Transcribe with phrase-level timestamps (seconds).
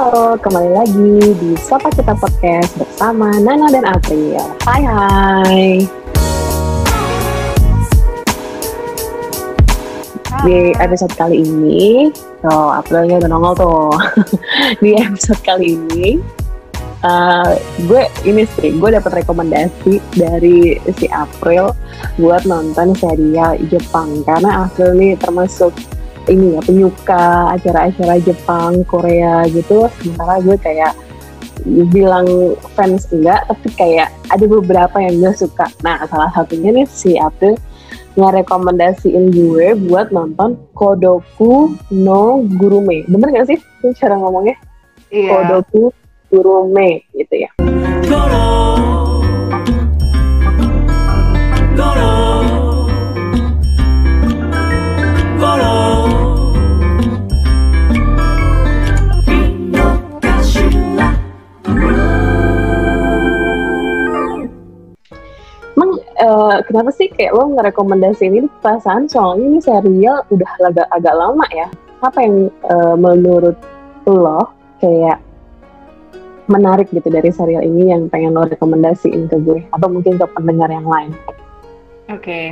[0.00, 1.12] Halo, kembali lagi
[1.44, 4.40] di Sapa Kita Podcast bersama Nana dan April.
[4.64, 5.60] Hai hai.
[10.40, 12.08] Di episode kali ini,
[12.48, 13.92] oh Aprilnya udah nongol tuh.
[14.80, 16.16] di episode kali ini,
[17.04, 17.52] uh,
[17.84, 21.76] gue ini sih, gue dapat rekomendasi dari si April
[22.16, 25.76] buat nonton serial Jepang karena April ini termasuk
[26.30, 29.90] ini ya penyuka acara-acara Jepang, Korea gitu.
[29.98, 30.92] Sementara gue kayak
[31.90, 35.68] bilang fans enggak, tapi kayak ada beberapa yang gue suka.
[35.84, 37.58] Nah, salah satunya nih si April
[38.14, 43.06] ngerekomendasiin gue buat nonton Kodoku no Gurume.
[43.06, 43.58] Bener gak sih
[43.98, 44.56] cara ngomongnya?
[45.10, 45.30] Iya.
[45.34, 45.94] Kodoku
[46.30, 47.50] Gurume gitu ya.
[48.10, 48.59] uh,
[66.70, 69.10] kenapa sih kayak lo ngerekomendasiin ini perasaan?
[69.10, 71.66] Soalnya ini serial udah agak agak lama ya.
[72.06, 73.58] Apa yang uh, menurut
[74.06, 75.18] lo kayak
[76.46, 79.66] menarik gitu dari serial ini yang pengen lo rekomendasiin ke gue?
[79.74, 81.10] Atau mungkin ke pendengar yang lain?
[82.06, 82.22] Oke.
[82.22, 82.46] Okay.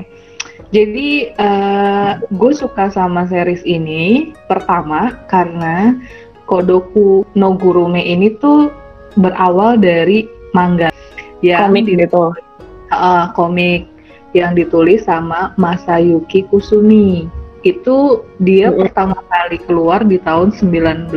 [0.74, 5.94] jadi uh, gue suka sama series ini pertama karena
[6.50, 8.74] Kodoku no Gurume ini tuh
[9.14, 10.90] berawal dari manga.
[11.40, 12.24] Yang komik gitu.
[12.88, 13.86] Uh, komik
[14.36, 17.28] yang ditulis sama Masayuki Kusumi.
[17.64, 18.80] Itu dia mm-hmm.
[18.86, 21.12] pertama kali keluar di tahun 1994.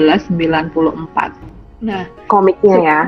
[1.82, 3.02] Nah, komiknya ya.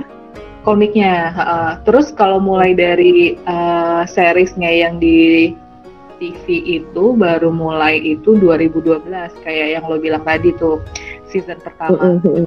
[0.64, 1.16] Komiknya.
[1.36, 5.52] Uh, terus kalau mulai dari uh, seriesnya yang di
[6.22, 9.12] TV itu baru mulai itu 2012
[9.44, 10.80] kayak yang lo bilang tadi tuh
[11.28, 12.20] season pertama.
[12.20, 12.46] Mm-hmm.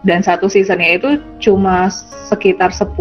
[0.00, 1.10] Dan satu seasonnya itu
[1.44, 1.92] cuma
[2.28, 2.96] sekitar 10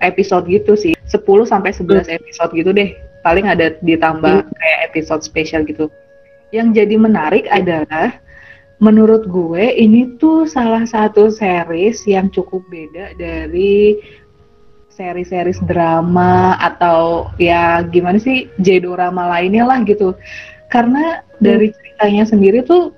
[0.00, 2.18] episode gitu sih 10 sampai 11 hmm.
[2.18, 4.54] episode gitu deh paling ada ditambah hmm.
[4.56, 5.90] kayak episode spesial gitu
[6.54, 8.16] yang jadi menarik adalah
[8.78, 13.98] menurut gue ini tuh salah satu series yang cukup beda dari
[14.94, 20.14] seri-series drama atau ya gimana sih J-drama lainnya lah gitu
[20.70, 21.42] karena hmm.
[21.42, 22.94] dari ceritanya sendiri tuh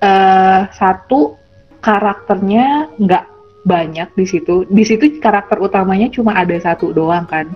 [0.00, 1.36] uh, satu
[1.80, 3.24] karakternya nggak
[3.66, 4.62] banyak di situ.
[4.70, 7.50] Di situ karakter utamanya cuma ada satu doang kan,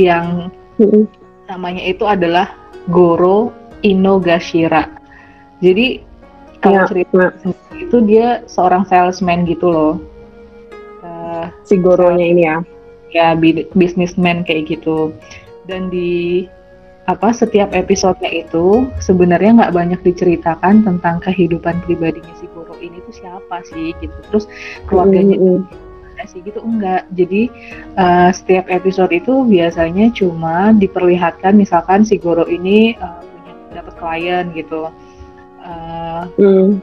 [0.00, 0.48] yang
[0.80, 1.04] mm-hmm.
[1.52, 2.50] namanya itu adalah
[2.88, 3.52] Goro
[3.84, 4.88] Inogashira.
[5.60, 6.00] Jadi
[6.64, 7.52] kalau ya, cerita ya.
[7.76, 9.94] itu dia seorang salesman gitu loh.
[11.04, 12.56] Uh, si Goronya ini ya?
[13.10, 13.28] Ya,
[13.74, 15.12] bisnismen kayak gitu.
[15.66, 16.46] Dan di
[17.10, 23.14] apa setiap episodenya itu sebenarnya nggak banyak diceritakan tentang kehidupan pribadinya si Goro ini tuh
[23.18, 24.14] siapa sih gitu.
[24.30, 24.46] Terus
[24.86, 26.26] keluarganya mm -hmm.
[26.30, 26.62] sih gitu.
[26.62, 27.10] Enggak.
[27.18, 27.50] Jadi
[27.98, 34.44] uh, setiap episode itu biasanya cuma diperlihatkan misalkan si Goro ini uh, punya dapat klien
[34.54, 34.94] gitu.
[35.60, 36.80] Uh, mm.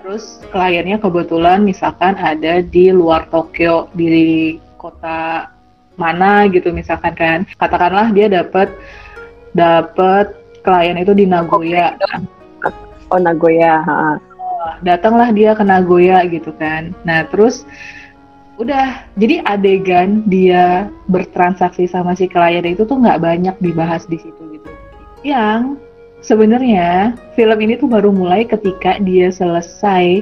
[0.00, 5.48] terus kliennya kebetulan misalkan ada di luar Tokyo di kota
[5.96, 7.38] mana gitu misalkan kan.
[7.56, 8.72] Katakanlah dia dapat
[9.56, 11.96] dapat klien itu di Nagoya.
[13.10, 13.82] Oh Nagoya.
[14.84, 16.94] Datanglah dia ke Nagoya gitu kan.
[17.02, 17.64] Nah terus
[18.60, 24.42] udah jadi adegan dia bertransaksi sama si klien itu tuh nggak banyak dibahas di situ
[24.52, 24.70] gitu.
[25.24, 25.80] Yang
[26.20, 30.20] sebenarnya film ini tuh baru mulai ketika dia selesai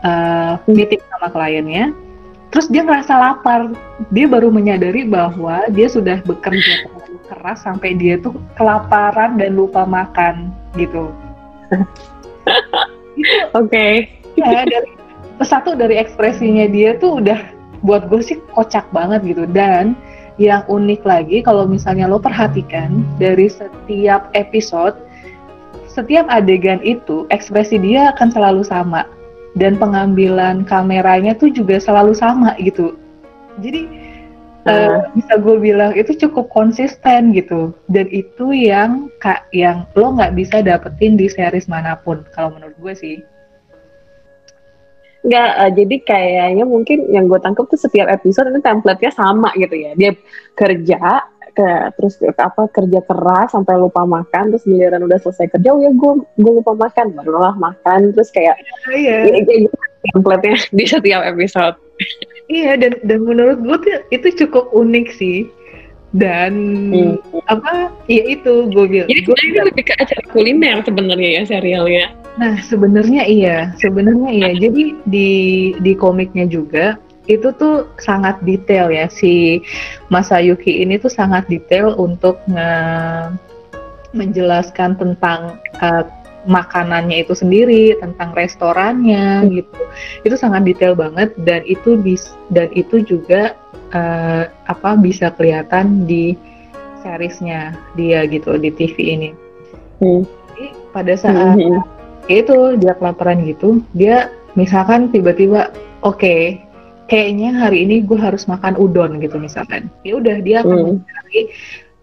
[0.00, 1.92] uh, meeting sama kliennya.
[2.48, 3.68] Terus dia ngerasa lapar.
[4.08, 6.88] Dia baru menyadari bahwa dia sudah bekerja
[7.28, 11.12] keras sampai dia tuh kelaparan dan lupa makan gitu.
[13.52, 13.68] Oke.
[13.68, 13.92] Okay.
[14.38, 14.98] Ya dari
[15.42, 17.38] satu dari ekspresinya dia tuh udah
[17.82, 19.94] buat gue sih kocak banget gitu dan
[20.38, 24.98] yang unik lagi kalau misalnya lo perhatikan dari setiap episode
[25.86, 29.06] setiap adegan itu ekspresi dia akan selalu sama
[29.58, 32.94] dan pengambilan kameranya tuh juga selalu sama gitu
[33.58, 33.86] jadi
[34.68, 40.36] uh, bisa gue bilang itu cukup konsisten gitu dan itu yang kak yang lo nggak
[40.36, 43.18] bisa dapetin di series mana pun kalau menurut gue sih
[45.18, 49.74] Nggak, uh, jadi kayaknya mungkin yang gue tangkap tuh setiap episode ini template-nya sama gitu
[49.74, 49.90] ya.
[49.98, 50.14] Dia
[50.54, 51.26] kerja,
[51.58, 51.68] ke,
[51.98, 56.12] terus apa kerja keras sampai lupa makan, terus giliran udah selesai kerja, oh ya gue
[56.38, 58.62] gue lupa makan, barulah makan, terus kayak
[58.94, 59.26] iya.
[59.26, 59.76] ya, kayak gitu
[60.14, 61.87] template-nya di setiap episode.
[62.48, 65.38] Iya dan dan menurut gue tuh itu cukup unik sih.
[66.08, 66.52] Dan
[66.88, 67.20] hmm.
[67.52, 72.06] apa ya itu gue bilang jadi gue ini lebih ke acara kuliner sebenarnya ya serialnya.
[72.38, 74.50] Nah, sebenarnya iya, sebenarnya iya.
[74.56, 75.30] Jadi di
[75.82, 76.96] di komiknya juga
[77.28, 79.04] itu tuh sangat detail ya.
[79.12, 79.60] Si
[80.08, 82.72] Masayuki ini tuh sangat detail untuk nge
[84.16, 86.04] menjelaskan tentang uh,
[86.48, 89.82] makanannya itu sendiri, tentang restorannya gitu.
[90.24, 93.54] Itu sangat detail banget dan itu bis dan itu juga
[93.92, 96.34] uh, apa bisa kelihatan di
[97.04, 99.30] seriesnya dia gitu di TV ini.
[100.00, 100.24] Hmm.
[100.56, 101.78] Jadi pada saat hmm.
[101.78, 101.98] hmm
[102.28, 105.72] itu dia kelaparan gitu dia misalkan tiba-tiba
[106.04, 106.40] oke okay,
[107.08, 110.88] kayaknya hari ini gue harus makan udon gitu misalkan ya udah dia akan hmm.
[111.00, 111.40] mencari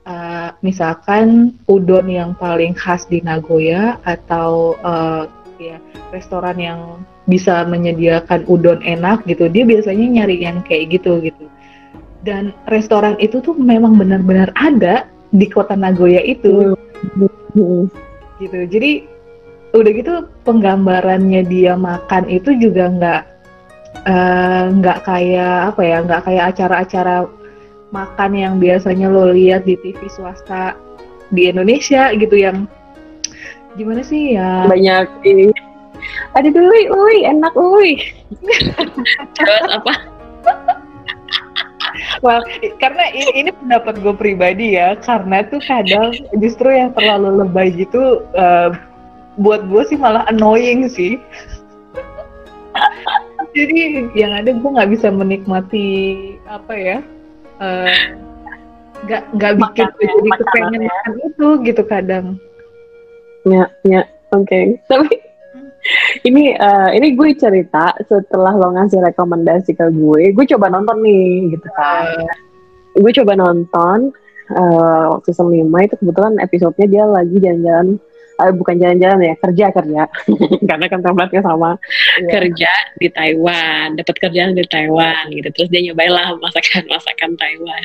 [0.05, 5.81] uh, misalkan udon yang paling khas di Nagoya atau uh, ya
[6.13, 6.79] restoran yang
[7.25, 11.45] bisa menyediakan udon enak gitu dia biasanya nyari yang kayak gitu gitu.
[12.25, 16.73] Dan restoran itu tuh memang benar-benar ada di kota Nagoya itu.
[18.41, 18.59] Gitu.
[18.65, 18.91] Jadi
[19.75, 20.13] udah gitu
[20.47, 23.21] penggambarannya dia makan itu juga nggak
[24.07, 27.15] eh, nggak uh, kayak apa ya nggak kayak acara-acara
[27.95, 30.75] makan yang biasanya lo lihat di TV swasta
[31.31, 32.67] di Indonesia gitu yang
[33.79, 34.67] gimana sih ya?
[34.67, 35.55] Banyak ini.
[36.35, 37.95] Ada dulu ui enak ui
[39.39, 39.93] terus apa?
[42.19, 42.43] Well,
[42.83, 46.11] karena ini, ini pendapat gue pribadi ya, karena tuh kadang
[46.43, 48.75] justru yang terlalu lebay gitu uh,
[49.39, 51.15] buat gue sih malah annoying sih.
[53.55, 55.87] Jadi yang ada gue nggak bisa menikmati
[56.51, 56.97] apa ya
[57.59, 60.89] nggak uh, nggak bikin gue jadi kepengen ya.
[60.91, 62.25] makan itu gitu kadang
[63.45, 64.01] ya ya
[64.33, 64.63] oke okay.
[64.89, 65.11] tapi
[66.25, 71.53] ini uh, ini gue cerita setelah lo ngasih rekomendasi ke gue gue coba nonton nih
[71.53, 72.35] gitu kan uh.
[72.97, 74.09] gue coba nonton
[74.53, 77.87] uh, waktu season 5 itu kebetulan episodenya dia lagi jalan-jalan
[78.39, 80.01] uh, bukan jalan-jalan ya kerja kerja.
[80.69, 81.77] Karena kan tempatnya sama.
[82.15, 82.31] Yeah.
[82.31, 85.47] kerja di Taiwan dapat kerjaan di Taiwan gitu.
[85.51, 87.83] Terus dia nyobain lah masakan masakan Taiwan.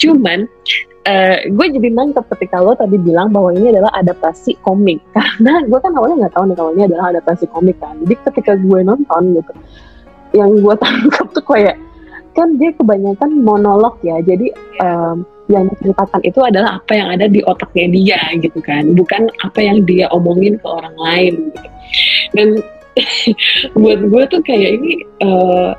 [0.00, 0.38] Cuman
[1.06, 5.00] uh, gue jadi nangkep ketika lo tadi bilang bahwa ini adalah adaptasi komik.
[5.12, 7.94] Karena gue kan awalnya nggak tahu nih kalau ini adalah adaptasi komik kan.
[8.04, 9.52] Jadi ketika gue nonton gitu
[10.34, 11.76] yang gue tangkap tuh kayak
[12.36, 14.20] kan dia kebanyakan monolog ya.
[14.20, 18.94] Jadi um, yang diceritakan itu adalah apa yang ada di otaknya dia gitu kan.
[18.94, 21.68] Bukan apa yang dia omongin ke orang lain gitu.
[22.34, 22.48] dan
[23.80, 25.76] buat gue tuh kayak ini uh,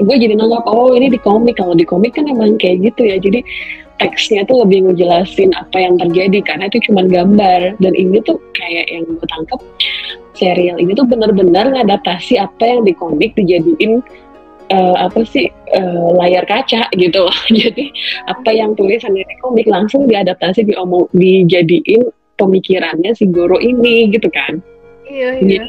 [0.00, 1.56] gue jadi nanggap oh ini di komik.
[1.56, 3.16] Kalau di komik kan emang kayak gitu ya.
[3.16, 3.40] Jadi
[4.00, 6.40] teksnya tuh lebih ngejelasin apa yang terjadi.
[6.44, 7.80] Karena itu cuma gambar.
[7.80, 9.60] Dan ini tuh kayak yang gue tangkap
[10.40, 14.00] serial ini tuh benar-benar ngadaptasi apa yang di komik dijadiin
[14.70, 17.38] uh, apa sih uh, layar kaca gitu loh.
[17.60, 17.90] Jadi
[18.30, 22.08] apa yang tulisannya di komik langsung diadaptasi diomong dijadiin
[22.40, 24.62] pemikirannya si guru ini gitu kan.
[25.10, 25.64] Iya, iya.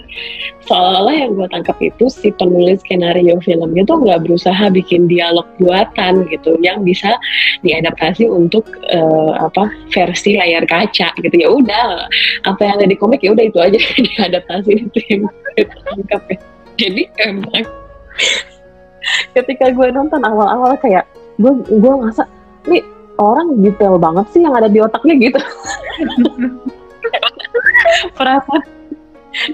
[0.70, 6.30] Seolah-olah yang gue tangkap itu si penulis skenario filmnya tuh nggak berusaha bikin dialog buatan
[6.30, 7.18] gitu yang bisa
[7.66, 12.06] diadaptasi untuk uh, apa versi layar kaca gitu ya udah
[12.46, 13.80] apa yang ada di komik ya udah itu aja
[14.14, 16.38] diadaptasi itu yang gue tangkap ya.
[16.78, 17.66] Jadi emang
[19.34, 21.06] ketika gue nonton awal-awal kayak
[21.42, 22.24] gue gue ngerasa
[22.70, 22.84] nih
[23.18, 25.40] orang detail banget sih yang ada di otaknya gitu.
[28.18, 28.64] Perasaan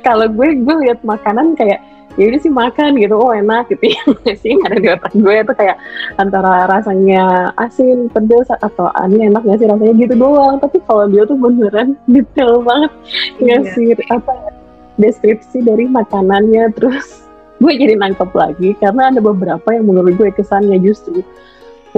[0.01, 1.79] kalau gue gue lihat makanan kayak
[2.17, 3.15] ya udah sih makan gitu.
[3.15, 3.93] Oh enak gitu.
[4.25, 5.77] Ya sih ada di otak gue itu kayak
[6.17, 9.93] antara rasanya asin pedas atau ini enak gak sih rasanya?
[9.95, 10.57] Gitu doang.
[10.57, 12.91] Tapi kalau dia tuh beneran detail banget.
[13.37, 13.61] Iya.
[13.61, 14.33] ngasih apa
[14.97, 17.26] deskripsi dari makanannya terus
[17.57, 21.25] gue jadi nangkep lagi karena ada beberapa yang menurut gue kesannya justru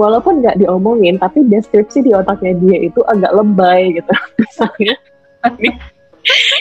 [0.00, 4.12] walaupun nggak diomongin tapi deskripsi di otaknya dia itu agak lebay gitu.
[4.40, 4.94] Misalnya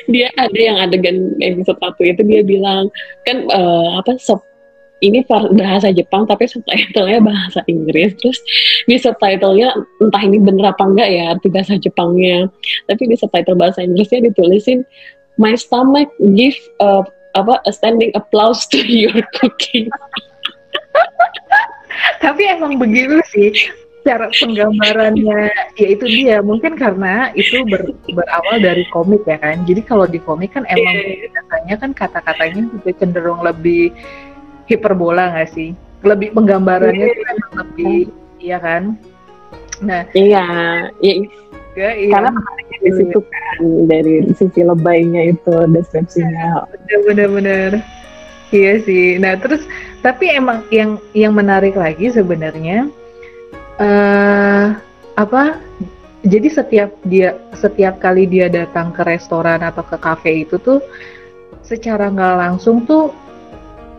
[0.08, 2.88] dia ada yang adegan episode satu itu dia bilang
[3.28, 4.44] kan uh, apa sub
[5.00, 5.24] ini
[5.56, 8.20] bahasa Jepang tapi subtitlenya bahasa Inggris.
[8.20, 8.40] Terus
[8.84, 9.72] di subtitlenya
[10.04, 12.52] entah ini bener apa enggak ya arti bahasa Jepangnya.
[12.92, 14.84] Tapi di subtitle bahasa Inggrisnya ditulisin
[15.40, 19.90] my stomach give uh, apa a standing applause to your cooking.
[22.24, 23.52] Tapi emang begitu sih
[24.08, 26.38] cara penggambarannya ya itu dia.
[26.40, 29.64] Mungkin karena itu ber, berawal dari komik ya kan?
[29.68, 31.30] Jadi kalau di komik kan emang yeah.
[31.30, 33.92] biasanya kan kata-katanya juga cenderung lebih
[34.66, 35.76] hiperbola nggak sih?
[36.02, 37.98] Lebih penggambarannya emang lebih
[38.40, 38.96] iya kan?
[39.84, 40.46] Nah iya
[41.04, 41.28] iya
[41.70, 42.12] juga iya.
[42.18, 42.32] karena
[42.80, 46.66] di situ kan dari sisi lebaynya itu deskripsinya.
[47.08, 47.84] Bener-bener
[48.50, 49.22] iya sih.
[49.22, 49.64] Nah terus
[50.02, 52.88] tapi emang yang yang menarik lagi sebenarnya
[53.80, 54.76] uh,
[55.20, 55.60] apa
[56.24, 60.84] jadi setiap dia setiap kali dia datang ke restoran atau ke kafe itu tuh
[61.64, 63.12] secara nggak langsung tuh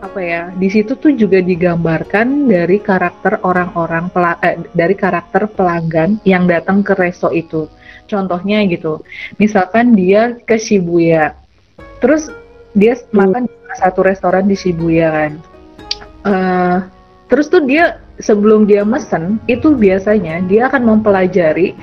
[0.01, 4.09] apa ya di situ tuh juga digambarkan dari karakter orang-orang
[4.41, 7.69] eh, dari karakter pelanggan yang datang ke resto itu.
[8.09, 9.05] Contohnya gitu
[9.37, 11.37] misalkan dia ke Shibuya.
[12.01, 12.33] Terus
[12.73, 13.13] dia hmm.
[13.13, 15.31] makan di satu restoran di Shibuya kan.
[16.21, 16.77] Uh,
[17.29, 21.73] terus tuh dia sebelum dia mesen itu biasanya dia akan mempelajari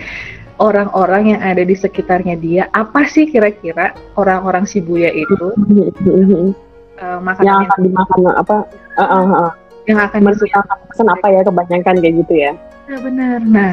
[0.58, 5.54] orang-orang yang ada di sekitarnya dia apa sih kira-kira orang-orang Shibuya itu
[7.00, 8.56] uh, makanan yang akan dimakan apa?
[8.98, 9.52] Uh, uh, uh.
[9.88, 10.20] yang akan
[10.92, 12.52] pesan apa ya kebanyakan kayak gitu ya?
[12.88, 13.38] Ya benar.
[13.40, 13.72] Nah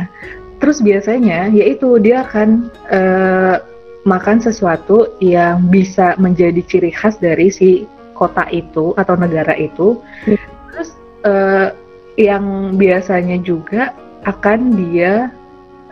[0.64, 3.60] terus biasanya yaitu dia akan uh,
[4.08, 7.84] makan sesuatu yang bisa menjadi ciri khas dari si
[8.16, 10.00] kota itu atau negara itu.
[10.24, 10.40] Hmm.
[10.72, 10.90] terus
[11.28, 11.72] uh,
[12.16, 13.92] yang biasanya juga
[14.24, 15.30] akan dia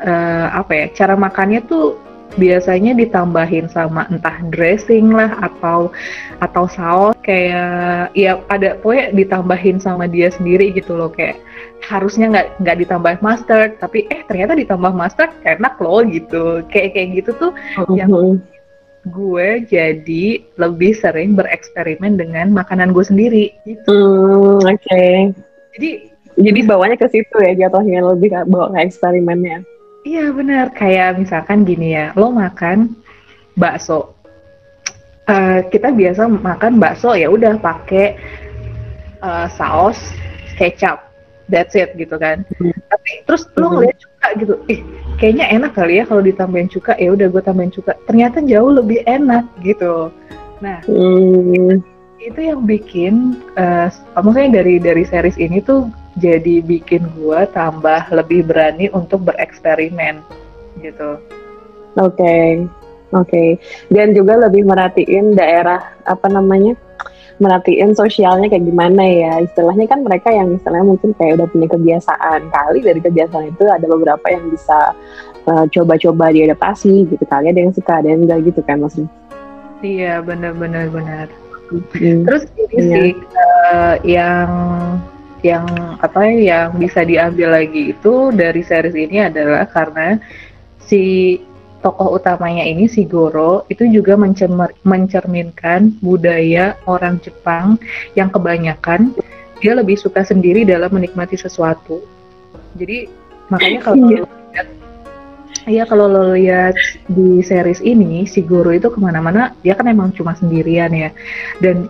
[0.03, 1.99] uh, apa ya cara makannya tuh
[2.34, 5.94] biasanya ditambahin sama entah dressing lah atau
[6.42, 11.38] atau saus kayak ya ada pokoknya ditambahin sama dia sendiri gitu loh kayak
[11.86, 17.10] harusnya nggak nggak ditambah mustard tapi eh ternyata ditambah mustard enak loh gitu kayak kayak
[17.22, 17.94] gitu tuh uh -huh.
[17.94, 18.10] yang
[19.03, 20.25] gue jadi
[20.56, 23.92] lebih sering bereksperimen dengan makanan gue sendiri gitu.
[23.92, 24.80] Hmm, Oke.
[24.80, 25.15] Okay.
[25.75, 25.89] Jadi
[26.39, 29.68] jadi bawanya ke situ ya jatuhnya lebih bawa ke eksperimennya.
[30.03, 32.91] Iya benar, kayak misalkan gini ya, lo makan
[33.55, 34.12] bakso.
[35.24, 38.19] Uh, kita biasa makan bakso ya udah pakai
[39.24, 39.95] uh, saus
[40.60, 41.07] kecap,
[41.48, 42.43] that's it gitu kan.
[42.60, 42.75] Hmm.
[42.91, 43.74] Tapi terus lo hmm.
[43.79, 44.79] ngeliat cuka gitu, ih
[45.15, 47.95] kayaknya enak kali ya kalau ditambahin cuka, ya udah gue tambahin cuka.
[48.03, 50.12] Ternyata jauh lebih enak gitu.
[50.60, 51.79] Nah, hmm.
[52.19, 53.88] itu yang bikin, uh,
[54.19, 60.22] maksudnya dari dari series ini tuh jadi bikin gue tambah lebih berani untuk bereksperimen
[60.82, 61.17] gitu.
[61.98, 62.48] Oke, okay.
[63.13, 63.29] oke.
[63.29, 63.50] Okay.
[63.89, 66.77] Dan juga lebih merhatiin daerah apa namanya,
[67.41, 69.34] merhatiin sosialnya kayak gimana ya.
[69.41, 73.86] Istilahnya kan mereka yang istilahnya mungkin kayak udah punya kebiasaan kali dari kebiasaan itu ada
[73.86, 74.93] beberapa yang bisa
[75.50, 79.10] uh, coba-coba diadaptasi gitu kali ada yang suka ada yang enggak gitu kan maksudnya.
[79.84, 81.27] Iya benar-benar benar.
[81.74, 82.22] Hmm.
[82.25, 82.98] Terus ini iya.
[83.01, 84.50] sih uh, yang
[85.43, 85.67] yang
[86.00, 90.15] apa yang bisa diambil lagi itu dari series ini adalah karena
[90.79, 91.35] si
[91.83, 97.75] tokoh utamanya ini si Goro itu juga mencermer, mencerminkan budaya orang Jepang
[98.15, 99.12] yang kebanyakan
[99.59, 102.00] dia lebih suka sendiri dalam menikmati sesuatu.
[102.79, 103.12] Jadi
[103.51, 104.23] makanya kalau iya.
[104.23, 104.67] lihat
[105.63, 106.75] Iya kalau lo lihat
[107.07, 111.07] di series ini si Goro itu ke mana-mana dia kan emang cuma sendirian ya
[111.63, 111.88] dan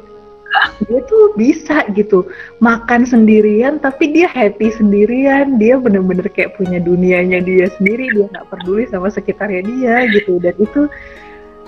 [0.85, 2.27] dia tuh bisa gitu
[2.61, 5.57] makan sendirian tapi dia happy sendirian.
[5.57, 8.09] Dia bener-bener kayak punya dunianya dia sendiri.
[8.13, 10.37] Dia nggak peduli sama sekitarnya dia gitu.
[10.37, 10.87] Dan itu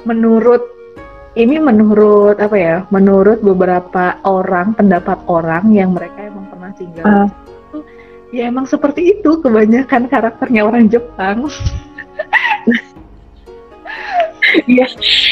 [0.05, 0.61] menurut
[1.35, 7.05] ini menurut apa ya menurut beberapa orang pendapat orang yang mereka emang pernah tinggal.
[7.05, 7.29] Uh.
[8.33, 11.47] ya emang seperti itu kebanyakan karakternya orang Jepang
[14.65, 14.87] Iya,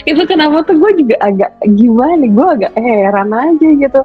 [0.09, 4.01] itu kenapa tuh gue juga agak gimana, gue agak heran aja gitu.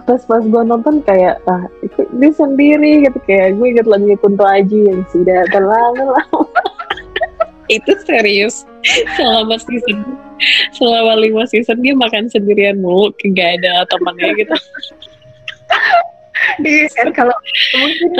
[0.00, 4.46] Pas pas gue nonton kayak ah itu dia sendiri gitu kayak gue inget lagi Kunto
[4.46, 6.46] Aji yang sudah terlalu lama.
[7.70, 8.66] itu serius
[9.14, 10.02] selama season
[10.74, 14.56] selama lima season dia makan sendirian mulu gak ada temannya gitu.
[16.64, 17.36] Iya kan kalau
[17.78, 18.10] mungkin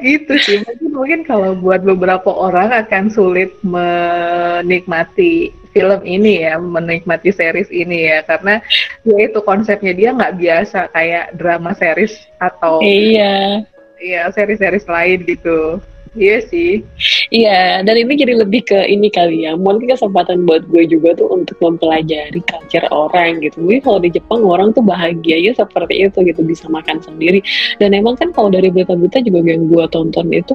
[0.00, 0.64] itu sih.
[0.64, 8.08] Mungkin mungkin kalau buat beberapa orang akan sulit menikmati film ini ya menikmati series ini
[8.08, 8.24] ya.
[8.24, 8.62] Karena
[9.04, 13.66] ya itu konsepnya dia nggak biasa kayak drama series atau iya.
[14.02, 15.78] Iya series-series lain gitu
[16.12, 16.84] Iya sih.
[17.32, 19.56] Iya, dan ini jadi lebih ke ini kali ya.
[19.56, 23.64] Mungkin kesempatan buat gue juga tuh untuk mempelajari culture orang gitu.
[23.64, 27.40] Gue kalau di Jepang orang tuh bahagianya seperti itu gitu bisa makan sendiri.
[27.80, 30.52] Dan emang kan kalau dari berita-berita juga yang gue tonton itu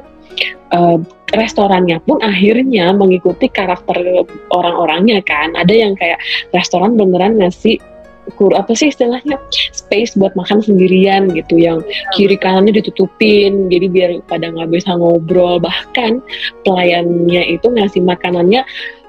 [0.77, 1.01] uh,
[1.33, 3.97] restorannya pun akhirnya mengikuti karakter
[4.53, 5.57] orang-orangnya kan.
[5.57, 6.21] Ada yang kayak
[6.53, 7.81] restoran beneran ngasih
[8.38, 11.82] kur apa sih istilahnya space buat makan sendirian gitu yang
[12.13, 15.58] kiri kanannya ditutupin jadi biar pada nggak bisa ngobrol.
[15.58, 16.22] Bahkan
[16.63, 18.62] pelayannya itu ngasih makanannya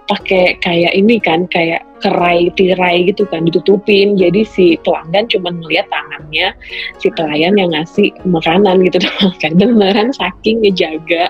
[0.08, 4.16] pakai kayak ini kan kayak kerai tirai gitu kan ditutupin.
[4.16, 6.56] Jadi si pelanggan cuma ngeliat tangannya
[6.96, 9.52] si pelayan yang ngasih makanan gitu doang kan.
[9.60, 11.28] Beneran saking ngejaga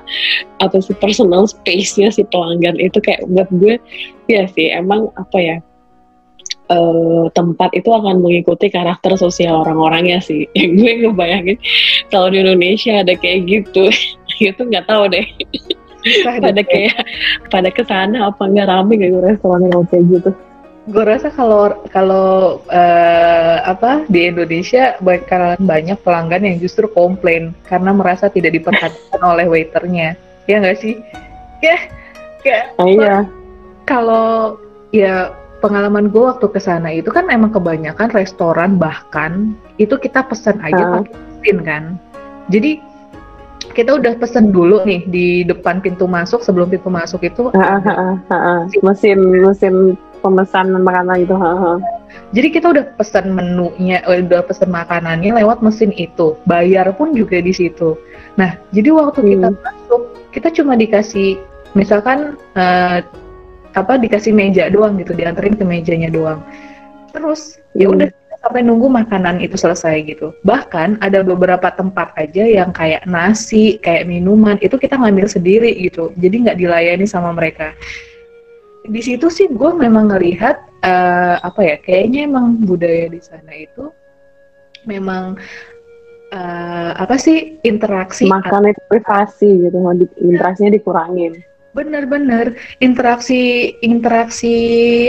[0.63, 3.77] apa sih personal space-nya si pelanggan itu kayak buat gue
[4.31, 5.57] ya sih emang apa ya
[6.71, 10.47] uh, tempat itu akan mengikuti karakter sosial orang-orangnya sih.
[10.57, 11.59] Yang gue ngebayangin
[12.13, 13.91] kalau di Indonesia ada kayak gitu,
[14.53, 15.27] itu nggak tahu deh.
[16.25, 16.95] pada kayak
[17.51, 20.31] pada ke sana apa nggak rame kayak restoran yang kayak gitu.
[20.89, 27.93] gue rasa kalau kalau uh, apa di Indonesia bakalan banyak pelanggan yang justru komplain karena
[27.93, 30.17] merasa tidak diperhatikan oleh waiternya
[30.49, 30.97] ya nggak sih
[31.61, 31.77] ya
[32.41, 33.29] kayak oh, iya
[33.85, 34.57] kalau
[34.97, 40.59] ya pengalaman gue waktu ke sana itu kan emang kebanyakan restoran bahkan itu kita pesan
[40.63, 40.91] aja uh.
[41.03, 41.85] pakai mesin kan
[42.49, 42.83] jadi
[43.75, 47.83] kita udah pesen dulu nih di depan pintu masuk sebelum pintu masuk itu uh, uh,
[47.85, 48.61] uh, uh, uh.
[48.83, 51.35] mesin mesin pemesan makanan itu.
[51.35, 51.77] Uh, uh.
[52.35, 57.39] Jadi kita udah pesen menunya, eh, udah pesen makanannya lewat mesin itu, bayar pun juga
[57.39, 57.95] di situ.
[58.37, 59.31] Nah, jadi waktu hmm.
[59.31, 60.03] kita masuk,
[60.35, 61.39] kita cuma dikasih,
[61.79, 63.01] misalkan uh,
[63.79, 66.43] apa dikasih meja doang gitu, dianterin ke mejanya doang.
[67.15, 67.95] Terus ya hmm.
[67.95, 68.09] udah
[68.39, 70.31] sampai nunggu makanan itu selesai gitu.
[70.47, 76.15] Bahkan ada beberapa tempat aja yang kayak nasi, kayak minuman itu kita ngambil sendiri gitu.
[76.19, 77.75] Jadi nggak dilayani sama mereka.
[78.89, 80.57] Di situ sih gue memang ngelihat
[80.87, 83.91] uh, apa ya, kayaknya emang budaya di sana itu
[84.87, 85.37] memang
[86.33, 89.77] uh, apa sih interaksi makan itu privasi gitu,
[90.25, 91.37] interaksinya dikurangin
[91.79, 94.57] Bener-bener interaksi interaksi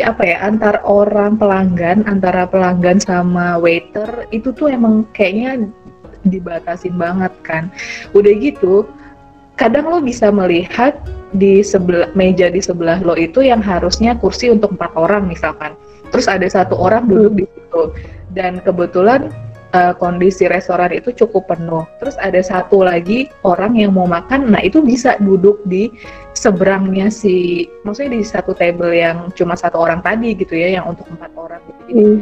[0.06, 5.66] apa ya antar orang pelanggan antara pelanggan sama waiter itu tuh emang kayaknya
[6.30, 7.74] dibatasin banget kan.
[8.14, 8.86] Udah gitu
[9.58, 10.94] kadang lo bisa melihat
[11.34, 15.74] di sebelah meja di sebelah lo itu yang harusnya kursi untuk empat orang misalkan.
[16.14, 17.84] Terus ada satu orang duduk di situ
[18.38, 19.34] dan kebetulan
[19.74, 21.86] uh, kondisi restoran itu cukup penuh.
[22.02, 25.92] Terus ada satu lagi orang yang mau makan, nah itu bisa duduk di
[26.34, 31.06] seberangnya si, maksudnya di satu table yang cuma satu orang tadi gitu ya, yang untuk
[31.10, 31.62] empat orang.
[31.66, 31.82] Gitu.
[31.90, 32.20] Jadi hmm.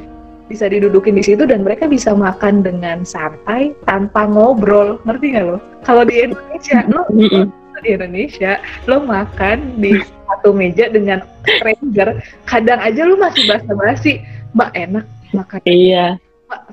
[0.47, 5.57] bisa didudukin di situ dan mereka bisa makan dengan santai tanpa ngobrol, ngerti nggak lo?
[5.83, 7.03] Kalau di Indonesia, lo
[7.85, 8.57] di Indonesia,
[8.89, 14.13] lo makan di satu meja dengan stranger, kadang aja lo masih basa-basi,
[14.57, 15.61] mbak enak makan.
[15.67, 16.17] Iya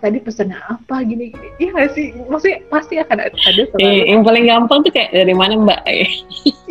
[0.04, 1.48] tadi pesannya apa gini gini.
[1.56, 2.12] Iya nggak sih?
[2.28, 3.64] Maksudnya pasti akan ada selalu.
[3.80, 5.80] eh, yang paling gampang tuh kayak dari mana mbak?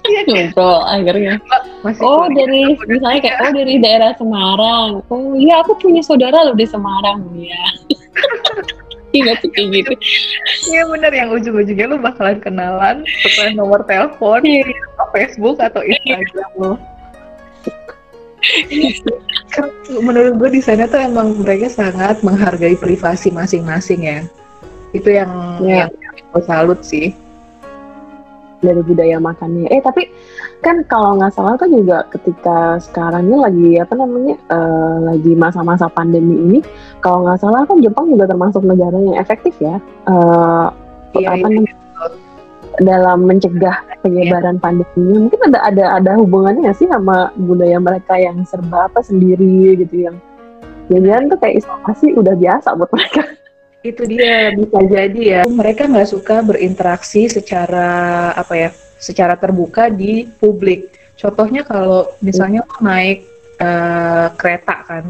[0.06, 1.42] Iya ngobrol akhirnya.
[1.82, 5.02] Masih oh dari misalnya kayak oh dari daerah Semarang.
[5.10, 7.26] Oh iya aku punya saudara loh di Semarang.
[7.34, 7.66] Ya
[9.18, 9.92] Iya sih kayak gitu.
[10.70, 11.12] Iya bener.
[11.12, 14.62] Yang ujung-ujungnya lu bakalan kenalan, setelah nomor telepon, iya.
[15.14, 16.74] Facebook atau Instagram lo
[20.02, 24.20] menurut gue di sana tuh emang mereka sangat menghargai privasi masing-masing ya.
[24.94, 25.32] Itu yang
[25.64, 25.88] ya.
[25.88, 25.92] yang
[26.34, 27.14] gue salut sih.
[28.64, 29.68] Dari budaya makannya.
[29.68, 30.08] Eh tapi
[30.64, 35.92] kan kalau nggak salah kan juga ketika sekarang ini lagi apa namanya uh, lagi masa-masa
[35.92, 36.60] pandemi ini
[37.04, 39.84] kalau nggak salah kan Jepang juga termasuk negara yang efektif ya.
[40.08, 40.72] Uh,
[41.20, 41.44] iya, apa iya.
[41.44, 41.83] namanya
[42.82, 44.64] dalam mencegah penyebaran yeah.
[44.64, 50.10] pandemi mungkin ada ada ada hubungannya sih sama budaya mereka yang serba apa sendiri gitu
[50.10, 50.18] yang
[50.90, 53.24] jangan tuh kayak isolasi udah biasa buat mereka?
[53.88, 55.42] Itu dia bisa jadi ya.
[55.44, 60.96] Mereka nggak suka berinteraksi secara apa ya secara terbuka di publik.
[61.20, 63.28] Contohnya kalau misalnya lo naik
[63.60, 65.04] uh, kereta kan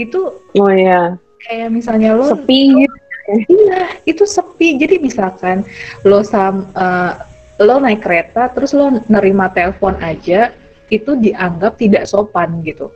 [0.00, 0.20] itu
[0.56, 2.96] oh ya kayak misalnya lo sepi gitu
[3.30, 4.80] Iya, itu sepi.
[4.80, 5.62] Jadi misalkan
[6.02, 7.14] lo sam uh,
[7.60, 10.50] lo naik kereta terus lo nerima telepon aja
[10.90, 12.90] itu dianggap tidak sopan gitu.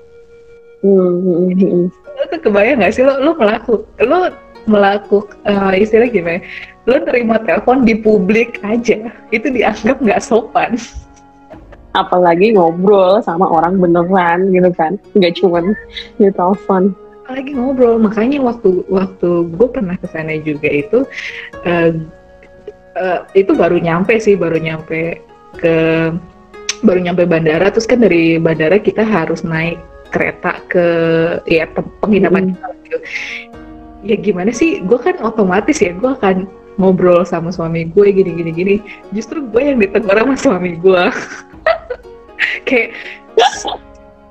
[0.83, 1.85] Hmm, hmm, hmm.
[1.89, 4.33] Lo tuh kebayang gak sih lo lo melaku lo
[4.65, 6.41] melaku uh, istilah gimana?
[6.85, 10.77] Lo nerima telepon di publik aja itu dianggap nggak sopan.
[11.95, 15.79] Apalagi ngobrol sama orang beneran gitu kan, nggak cuman
[16.19, 16.91] di telepon
[17.33, 17.97] lagi ngobrol.
[17.97, 21.09] Makanya waktu waktu gue pernah ke sana juga itu
[21.65, 21.93] uh,
[22.99, 25.21] uh, itu baru nyampe sih baru nyampe
[25.57, 25.75] ke
[26.85, 27.73] baru nyampe bandara.
[27.73, 29.81] Terus kan dari bandara kita harus naik
[30.13, 30.87] kereta ke
[31.49, 31.67] ya
[32.05, 32.99] penginapan gitu.
[34.05, 34.85] ya gimana sih?
[34.85, 36.45] Gue kan otomatis ya gue akan
[36.77, 38.75] ngobrol sama suami gue gini gini gini.
[39.17, 41.05] Justru gue yang ditegur sama suami gue
[42.69, 42.93] kayak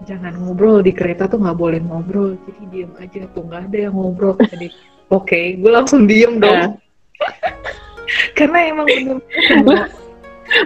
[0.04, 2.36] jangan ngobrol di kereta tuh nggak boleh ngobrol.
[2.48, 4.36] Jadi diem aja tuh nggak ada yang ngobrol.
[4.38, 4.68] Tadi
[5.10, 6.78] oke okay, gue langsung diem dong.
[8.38, 9.18] Karena emang bener,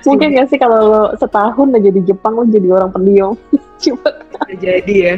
[0.04, 3.34] mungkin gak sih kalau lo setahun aja di Jepang lo jadi orang pendiam.
[3.82, 4.16] Cepet
[4.58, 5.16] jadi ya.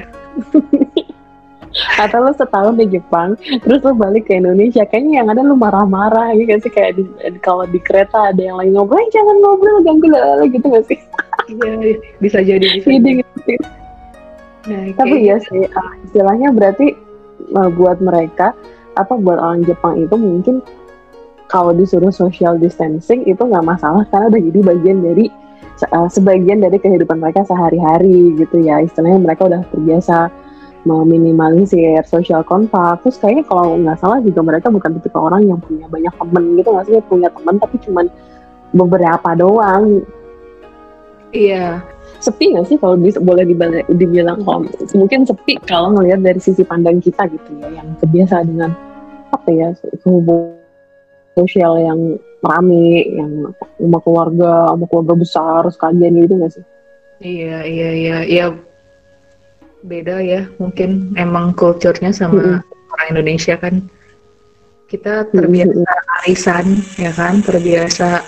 [1.95, 6.35] Atau lo setahun di Jepang terus lo balik ke Indonesia kayaknya yang ada lo marah-marah
[6.35, 6.71] gitu gak sih?
[6.75, 7.03] Kayak di,
[7.39, 10.99] kalau di kereta ada yang lagi ngobrol jangan ngobrol ganggu lah gitu gak sih?
[11.49, 13.23] Iya bisa jadi bisa jadi.
[14.69, 16.93] Nah, Tapi ya sih uh, istilahnya berarti
[17.57, 18.53] uh, buat mereka
[18.93, 20.61] atau buat orang Jepang itu mungkin
[21.49, 25.25] kalau disuruh social distancing itu nggak masalah karena udah jadi bagian dari
[25.89, 28.85] uh, sebagian dari kehidupan mereka sehari-hari gitu ya.
[28.85, 30.29] Istilahnya mereka udah terbiasa
[30.85, 33.03] meminimalisir social contact.
[33.03, 36.69] Terus kayaknya kalau nggak salah juga mereka bukan tipe orang yang punya banyak temen gitu
[36.69, 36.93] nggak sih?
[37.09, 38.05] Punya temen tapi cuman
[38.69, 40.05] beberapa doang.
[41.33, 41.81] Iya
[42.19, 43.47] sepi nggak sih kalau bisa boleh
[43.87, 48.75] dibilang, kalau mungkin sepi kalau ngelihat dari sisi pandang kita gitu ya yang kebiasa dengan
[49.31, 49.71] apa ya
[50.03, 50.59] hubungan
[51.39, 51.99] sosial yang
[52.43, 53.31] rame yang
[53.79, 56.65] sama keluarga sama keluarga besar sekalian gitu nggak sih?
[57.19, 58.45] Iya iya iya iya.
[59.79, 62.91] Beda ya mungkin emang kulturnya sama mm -hmm.
[62.95, 63.75] orang Indonesia kan.
[64.89, 66.65] Kita terbiasa arisan
[66.99, 67.39] ya kan?
[67.39, 68.25] Terbiasa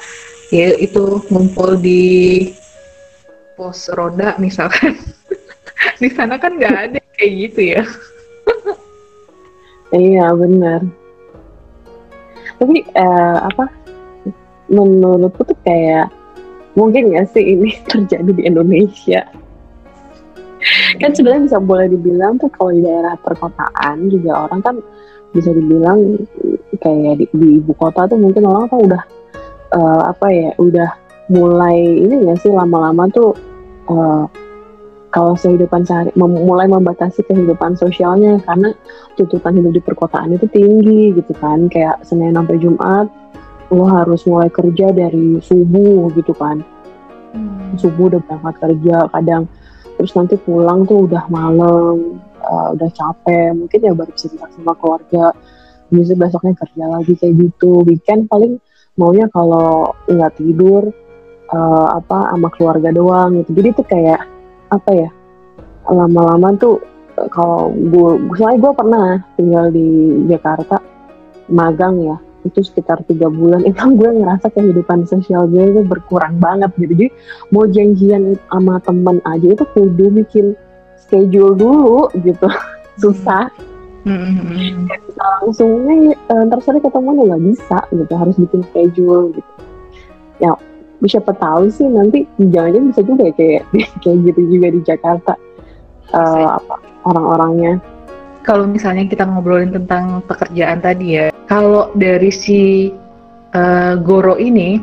[0.54, 2.02] ya itu ngumpul di
[3.62, 4.98] pos ronda misalkan.
[6.02, 7.84] Di sana kan nggak ada kayak gitu ya.
[9.94, 10.82] Iya benar.
[12.58, 13.70] Tapi uh, apa?
[14.66, 16.10] Menurutku tuh kayak
[16.74, 19.30] mungkin nggak sih ini terjadi di Indonesia?
[20.98, 24.76] Kan sebenarnya bisa boleh dibilang tuh kalau di daerah perkotaan juga orang kan
[25.38, 26.18] bisa dibilang
[26.82, 29.04] kayak di, di ibu kota tuh mungkin orang tuh udah
[29.76, 30.90] uh, apa ya udah
[31.32, 33.51] mulai ini ya sih lama-lama tuh
[33.92, 34.26] uh,
[35.12, 38.72] kalau kehidupan sehari mem mulai membatasi kehidupan sosialnya karena
[39.20, 41.68] tuntutan hidup di perkotaan itu tinggi gitu kan.
[41.68, 43.12] Kayak Senin sampai Jumat
[43.72, 46.64] lo harus mulai kerja dari subuh gitu kan.
[47.32, 47.80] Hmm.
[47.80, 49.48] subuh udah berangkat kerja kadang
[49.96, 55.36] terus nanti pulang tuh udah malam uh, udah capek mungkin ya baru bisa sama keluarga.
[55.92, 57.84] Bisa besoknya kerja lagi kayak gitu.
[57.84, 58.64] Weekend paling
[58.96, 60.88] maunya kalau nggak tidur
[61.52, 63.52] uh, apa sama keluarga doang gitu.
[63.62, 64.22] Jadi tuh kayak
[64.72, 65.10] apa ya
[65.92, 66.80] lama-lama tuh
[67.30, 69.88] kalau gue soalnya gue pernah tinggal di
[70.32, 70.80] Jakarta
[71.52, 76.72] magang ya itu sekitar tiga bulan itu gue ngerasa kehidupan sosial gue itu berkurang banget
[76.80, 76.94] gitu.
[76.96, 77.08] Jadi
[77.54, 80.56] mau janjian sama temen aja itu kudu bikin
[80.98, 82.48] schedule dulu gitu.
[83.02, 83.52] Susah.
[84.02, 84.90] Mm-hmm.
[85.14, 89.52] langsungnya uh, terserah ketemu ya nggak bisa gitu harus bikin schedule gitu.
[90.42, 90.58] Ya
[91.10, 93.64] siapa tahu sih nanti jangan-jangan bisa juga ya kayak
[94.04, 95.34] kayak gitu juga di Jakarta
[96.14, 96.76] uh, apa
[97.08, 97.82] orang-orangnya
[98.42, 102.90] kalau misalnya kita ngobrolin tentang pekerjaan tadi ya, kalau dari si
[103.54, 104.82] uh, Goro ini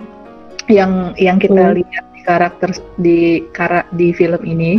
[0.71, 1.77] yang yang kita hmm.
[1.83, 2.71] lihat di karakter
[3.03, 3.19] di
[3.51, 4.79] kara, di film ini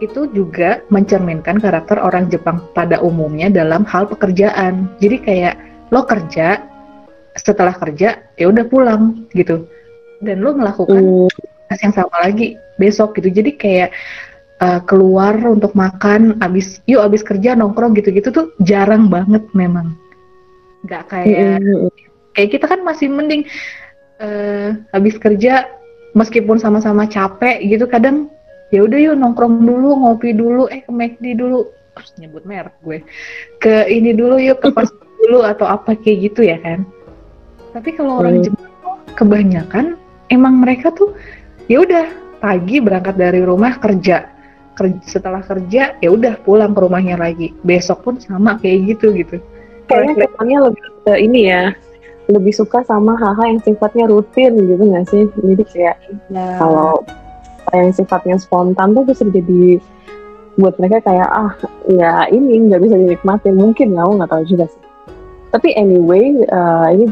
[0.00, 4.88] itu juga mencerminkan karakter orang Jepang pada umumnya dalam hal pekerjaan.
[4.96, 5.54] Jadi kayak
[5.92, 6.62] lo kerja,
[7.36, 9.68] setelah kerja ya udah pulang gitu,
[10.20, 11.76] dan lo melakukan hmm.
[11.80, 13.32] yang sama lagi besok gitu.
[13.32, 13.90] Jadi kayak
[14.60, 19.96] uh, keluar untuk makan abis yuk abis kerja nongkrong gitu-gitu tuh jarang banget memang.
[20.86, 21.90] Nggak kayak mm
[22.30, 23.42] kayak kita kan masih mending
[24.22, 25.66] uh, habis kerja
[26.14, 28.30] meskipun sama-sama capek gitu kadang
[28.70, 31.66] ya udah yuk nongkrong dulu ngopi dulu eh ke McD dulu.
[31.90, 33.02] Harus nyebut merek gue.
[33.58, 34.86] Ke ini dulu yuk ke pas
[35.26, 36.86] dulu atau apa kayak gitu ya kan.
[37.74, 38.70] Tapi kalau orang Jepang
[39.18, 39.98] kebanyakan
[40.30, 41.12] emang mereka tuh
[41.66, 42.06] ya udah
[42.40, 44.30] pagi berangkat dari rumah kerja.
[44.78, 47.52] Kerja, setelah kerja ya udah pulang ke rumahnya lagi.
[47.66, 49.36] Besok pun sama kayak gitu gitu.
[49.90, 51.62] Kayaknya kesannya lebih ke ini ya
[52.30, 55.26] lebih suka sama hal-hal yang sifatnya rutin gitu nggak sih?
[55.34, 55.96] Jadi kayak
[56.30, 56.46] ya.
[56.56, 57.02] kalau
[57.74, 59.82] yang sifatnya spontan tuh bisa jadi
[60.58, 61.52] buat mereka kayak ah
[61.90, 63.58] ya ini nggak bisa dinikmatin.
[63.58, 64.82] Mungkin ya nggak tahu juga sih.
[65.50, 67.10] Tapi anyway uh, ini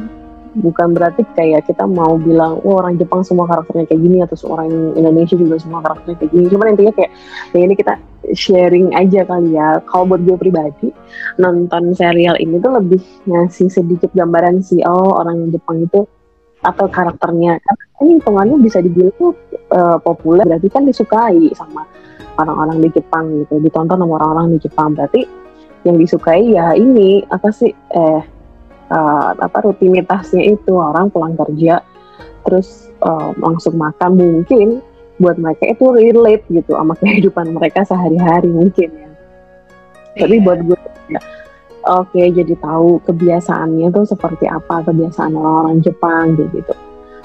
[0.57, 4.69] bukan berarti kayak kita mau bilang oh, orang Jepang semua karakternya kayak gini atau seorang
[4.97, 6.47] Indonesia juga semua karakternya kayak gini.
[6.49, 7.11] Cuman intinya kayak
[7.53, 7.95] kayak ini kita
[8.33, 9.83] sharing aja kali ya.
[9.85, 10.89] Kalau buat gue pribadi
[11.37, 16.09] nonton serial ini tuh lebih ngasih sedikit gambaran sih oh orang Jepang itu
[16.65, 17.61] atau karakternya.
[17.99, 19.35] Ini hitungannya bisa dibilang
[19.75, 21.85] uh, populer berarti kan disukai sama
[22.39, 23.59] orang-orang di Jepang gitu.
[23.59, 24.95] Ditonton sama orang-orang di Jepang.
[24.95, 25.27] Berarti
[25.87, 28.38] yang disukai ya ini apa sih eh
[28.93, 31.81] uh, apa rutinitasnya itu orang pulang kerja
[32.45, 34.81] terus uh, langsung makan mungkin
[35.19, 39.01] buat mereka itu relate gitu sama kehidupan mereka sehari-hari mungkin ya.
[39.03, 39.13] Yeah.
[40.19, 40.45] Tapi iya.
[40.45, 41.21] buat gue ya
[41.89, 46.75] oke okay, jadi tahu kebiasaannya tuh seperti apa kebiasaan orang-orang Jepang gitu.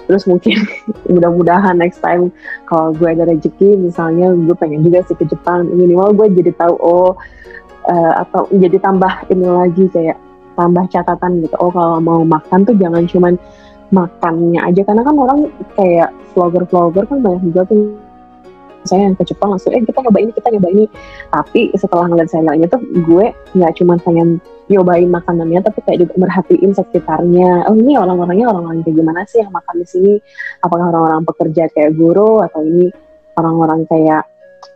[0.03, 0.57] Terus mungkin
[1.13, 2.31] mudah-mudahan next time
[2.67, 6.75] kalau gue ada rezeki misalnya gue pengen juga sih ke Jepang minimal gue jadi tahu
[6.79, 7.11] oh
[7.87, 10.17] uh, atau jadi tambah ini lagi kayak
[10.53, 11.55] tambah catatan gitu.
[11.59, 13.33] Oh kalau mau makan tuh jangan cuman
[13.93, 14.81] makannya aja.
[14.81, 15.39] Karena kan orang
[15.77, 17.97] kayak vlogger-vlogger kan banyak juga tuh.
[18.83, 20.85] Saya yang ke Jepang langsung eh kita nyoba ini kita nyoba ini.
[21.31, 26.71] Tapi setelah ngeliat serialnya tuh gue nggak cuma pengen nyobain makanannya tapi kayak juga merhatiin
[26.75, 27.67] sekitarnya.
[27.71, 30.13] Oh ini orang-orangnya orang-orang kayak gimana sih yang makan di sini?
[30.63, 32.91] Apakah orang-orang pekerja kayak guru atau ini
[33.39, 34.23] orang-orang kayak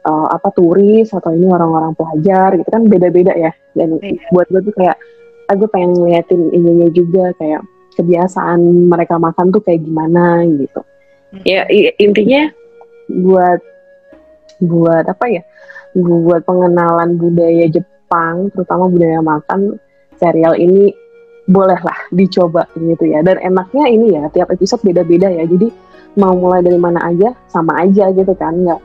[0.07, 2.55] uh, apa turis atau ini orang-orang pelajar?
[2.55, 3.51] Gitu kan beda-beda ya.
[3.75, 4.23] Dan iya.
[4.31, 4.95] buat gue tuh kayak
[5.47, 7.63] aku ah, pengen ngeliatin ininya juga kayak
[7.95, 8.59] kebiasaan
[8.91, 10.81] mereka makan tuh kayak gimana gitu.
[11.27, 11.43] Hmm.
[11.43, 11.67] ya
[11.99, 12.47] intinya
[13.11, 13.59] buat
[14.63, 15.43] buat apa ya?
[15.97, 19.81] Buat pengenalan budaya Jepang terutama budaya makan
[20.19, 20.93] serial ini
[21.47, 23.23] bolehlah dicoba gitu ya.
[23.23, 25.43] Dan enaknya ini ya tiap episode beda-beda ya.
[25.47, 25.71] Jadi
[26.19, 28.53] mau mulai dari mana aja sama aja gitu kan.
[28.55, 28.79] Nggak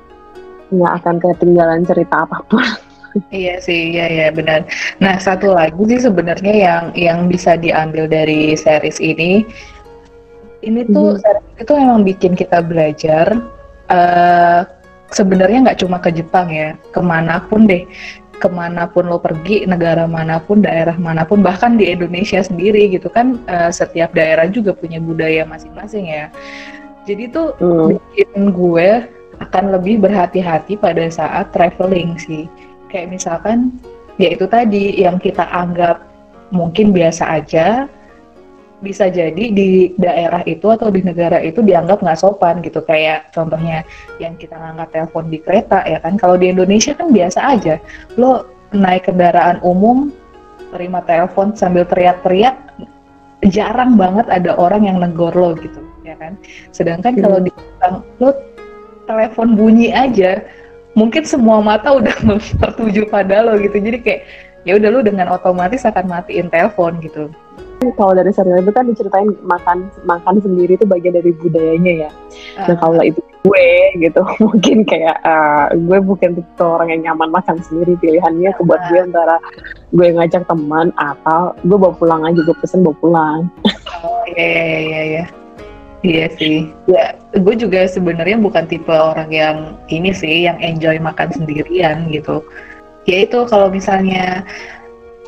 [0.73, 2.65] nggak akan ketinggalan cerita apa pun
[3.29, 4.65] Iya sih, iya ya benar.
[5.01, 9.45] Nah satu lagi sih sebenarnya yang yang bisa diambil dari series ini,
[10.65, 11.21] ini tuh hmm.
[11.21, 13.37] series itu memang bikin kita belajar.
[13.93, 14.65] Uh,
[15.13, 17.85] sebenarnya nggak cuma ke Jepang ya, ke mana pun deh
[18.43, 22.91] ke mana pun lo pergi, negara mana pun, daerah mana pun, bahkan di Indonesia sendiri
[22.91, 26.27] gitu kan, uh, setiap daerah juga punya budaya masing-masing ya.
[27.07, 27.87] Jadi tuh hmm.
[27.95, 29.07] bikin gue
[29.39, 32.51] akan lebih berhati-hati pada saat traveling sih.
[32.93, 33.81] Kayak misalkan,
[34.21, 36.05] ya itu tadi yang kita anggap
[36.53, 37.89] mungkin biasa aja,
[38.83, 42.85] bisa jadi di daerah itu atau di negara itu dianggap nggak sopan gitu.
[42.85, 43.87] Kayak contohnya
[44.21, 46.21] yang kita ngangkat telepon di kereta ya kan?
[46.21, 47.81] Kalau di Indonesia kan biasa aja.
[48.21, 50.13] Lo naik kendaraan umum
[50.75, 52.59] terima telepon sambil teriak-teriak
[53.49, 56.35] jarang banget ada orang yang negor lo gitu ya kan?
[56.75, 57.23] Sedangkan hmm.
[57.23, 57.51] kalau di
[58.21, 58.31] lo
[59.07, 60.43] telepon bunyi aja
[60.93, 62.17] mungkin semua mata udah
[62.63, 64.23] tertuju pada lo gitu jadi kayak
[64.63, 67.33] ya udah lo dengan otomatis akan matiin telepon gitu
[67.99, 72.11] kalau dari serial itu kan diceritain makan makan sendiri itu bagian dari budayanya ya.
[72.55, 72.71] Uh.
[72.71, 77.59] Nah kalau itu gue gitu mungkin kayak uh, gue bukan tipe orang yang nyaman makan
[77.59, 78.63] sendiri pilihannya uh.
[78.63, 79.43] buat gue antara
[79.91, 83.41] gue ngajak teman atau gue bawa pulang aja gue pesen bawa pulang.
[84.07, 85.25] Oh iya iya iya.
[86.03, 86.27] Iya.
[86.35, 86.69] Sih.
[86.91, 92.43] Ya, gue juga sebenarnya bukan tipe orang yang ini sih, yang enjoy makan sendirian gitu.
[93.07, 94.47] Ya itu kalau misalnya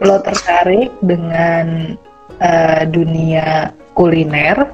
[0.03, 1.99] lo tertarik dengan
[2.43, 4.67] uh, dunia kuliner,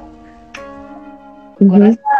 [1.57, 1.69] mm-hmm.
[1.69, 2.15] gue rasa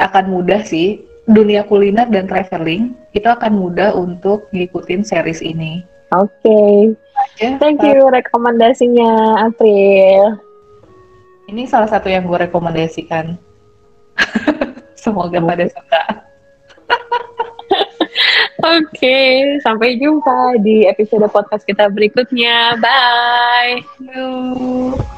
[0.00, 1.04] akan mudah sih.
[1.28, 5.84] Dunia kuliner dan traveling itu akan mudah untuk ngikutin series ini.
[6.16, 6.96] Oke,
[7.36, 7.52] okay.
[7.60, 10.40] thank you rekomendasinya April.
[11.48, 13.32] Ini salah satu yang gue rekomendasikan.
[15.02, 16.02] Semoga pada suka.
[18.58, 19.32] Oke, okay,
[19.64, 22.76] sampai jumpa di episode podcast kita berikutnya.
[22.76, 23.80] Bye.
[24.12, 25.17] Yuk.